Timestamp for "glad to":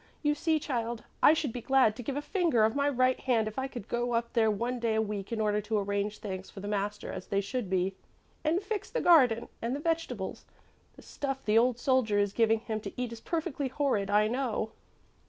1.61-2.01